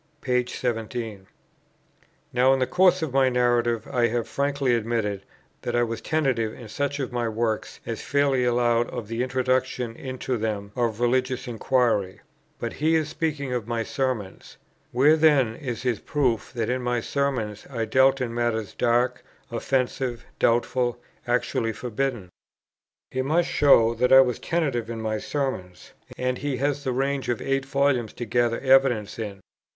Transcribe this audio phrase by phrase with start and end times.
[0.19, 0.43] p.
[0.43, 1.27] 17.
[2.33, 5.21] Now, in the course of my Narrative, I have frankly admitted
[5.61, 9.95] that I was tentative in such of my works as fairly allowed of the introduction
[9.95, 12.19] into them of religious inquiry;
[12.57, 14.57] but he is speaking of my Sermons;
[14.91, 20.25] where, then, is his proof that in my Sermons I dealt in matters dark, offensive,
[20.39, 22.29] doubtful, actually forbidden?
[23.11, 27.29] He must show that I was tentative in my Sermons; and he has the range
[27.29, 29.41] of eight volumes to gather evidence in.